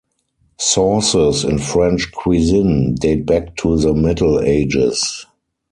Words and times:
Sauces 0.57 1.43
in 1.43 1.59
French 1.59 2.11
cuisine 2.11 2.95
date 2.95 3.23
back 3.23 3.55
to 3.57 3.77
the 3.77 3.93
Middle 3.93 4.39
Ages. 4.41 5.27